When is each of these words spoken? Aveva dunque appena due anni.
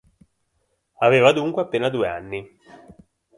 Aveva 1.01 1.31
dunque 1.31 1.61
appena 1.61 1.89
due 1.91 2.07
anni. 2.07 2.57